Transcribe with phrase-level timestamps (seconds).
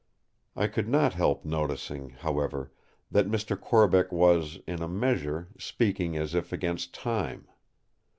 [0.55, 2.71] I could not help noticing, however,
[3.11, 3.55] that Mr.
[3.55, 7.47] Corbeck was, in a measure, speaking as if against time.